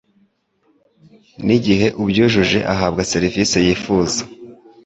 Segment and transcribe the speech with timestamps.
[1.45, 4.21] n'igiheubyujuje ahabwa serivisi yifuza.